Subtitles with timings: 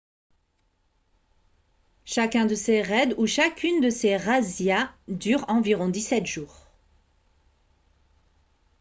[2.05, 6.65] chacun de ces raids ou chacune de ces razzias dure environ 17 jours